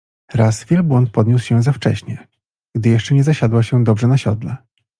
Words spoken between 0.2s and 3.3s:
Raz wielbłąd podniósł się za wcześnie, gdy jeszcze nie